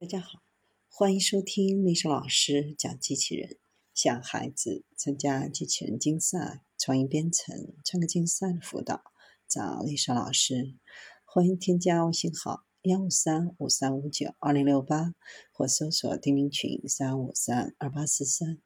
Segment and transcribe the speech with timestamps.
[0.00, 0.40] 大家好，
[0.88, 3.58] 欢迎收听丽莎老师讲机器人。
[3.92, 9.02] 想孩子参加机器人竞赛、创意编程、创客竞赛的辅导，
[9.48, 10.76] 找丽莎老师。
[11.24, 15.14] 欢迎添加微信号幺五三五三五九二零六八，
[15.50, 18.58] 或搜索钉钉群三五三二八四三。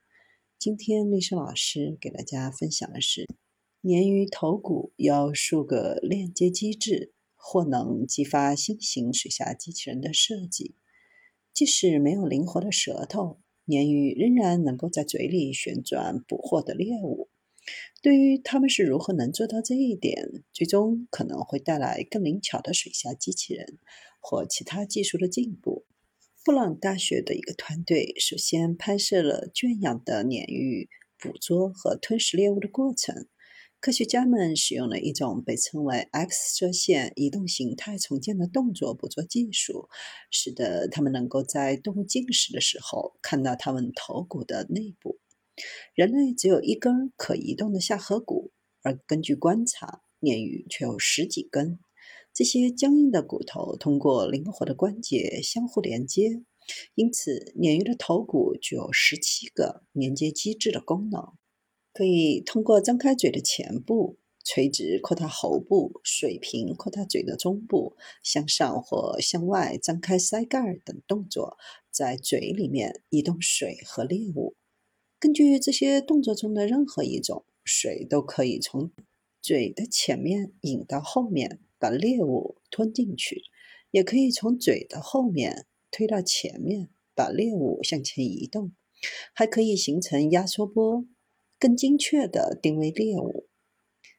[0.59, 3.27] 今天丽莎老师给大家分享的是，
[3.81, 10.77] 鲶鱼头骨有数个链接机制，或能激发新型水下机器人的设计。
[11.55, 17.29] 即使没有灵活的舌头，鲶鱼仍然能够在嘴里旋转捕获的猎物。
[18.03, 23.79] 对于他们是如何能做到这一点，最终可能会带来更灵巧的水下机器人
[24.21, 25.87] 或其他技术的进步。
[26.45, 33.29] 布朗大学的一个团队首先拍摄了圈养的鲶鱼捕捉和吞食猎物的过程。
[33.83, 39.89] 科学家们使用了一种被称为 X 射线移动形态重建的动作捕捉技术，
[40.31, 45.19] 使得他们能够在动物进食的时候看到它们头骨的内部。
[45.97, 48.53] 人类只有一根可移动的下颌骨，
[48.83, 51.81] 而根据观察，鲶鱼却有十几根。
[52.33, 56.45] 这些僵硬的骨头通过灵活的关节相互连接，
[56.95, 61.33] 因此鲶鱼的头骨具有十七个连接机制的功能。
[61.93, 71.59] 可以通过张开嘴的前部、垂直扩大喉部、水平扩大嘴的中部、向上或向外张开腮盖等动作，
[71.91, 74.55] 在嘴里面移动水和猎物。
[75.19, 78.91] 根据这些动作中的任何一种，水都可以从
[79.41, 83.43] 嘴的前面引到后面，把猎物吞进去；
[83.91, 88.73] 也可以从嘴的后面推到前面，把猎物向前移动。
[89.35, 91.05] 还可以形成压缩波。
[91.63, 93.47] 更精确地定位猎物。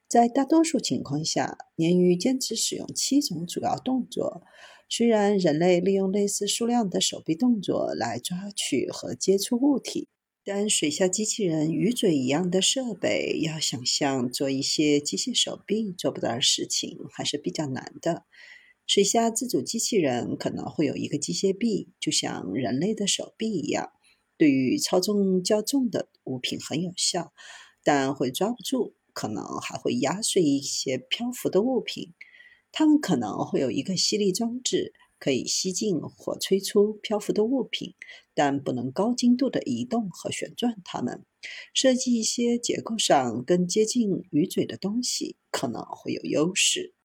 [0.07, 4.43] 在大多数情况下，鲶鱼坚持使用七种主要动作。
[4.87, 10.07] 虽然人类利用类似数量的手臂动作来抓取和接触物体，
[10.45, 18.23] 但水下机器人鱼嘴一样的设备要想象做一些机械手臂做不到的事情，还是比较难的。
[18.87, 23.91] 水下自主机器人可能会有一个机械臂，就像人类的手臂一样。
[24.37, 27.33] 对于操纵较重的物品很有效，
[27.83, 32.13] 但会抓不住，可能还会压碎一些漂浮的物品。
[32.71, 37.93] 它们可能会有一个吸力装置，可以吸进或吹出漂浮的物品，
[38.33, 41.23] 但不能高精度的移动和旋转它们。
[41.73, 46.93] 设计一些结构上更接近鱼嘴的东西可能会有优势。